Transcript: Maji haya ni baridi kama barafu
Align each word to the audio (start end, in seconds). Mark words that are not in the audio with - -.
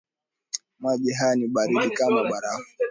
Maji 0.79 1.13
haya 1.13 1.35
ni 1.35 1.47
baridi 1.47 1.89
kama 1.89 2.23
barafu 2.23 2.69